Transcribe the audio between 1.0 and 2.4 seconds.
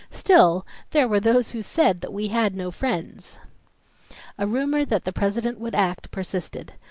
were those who said we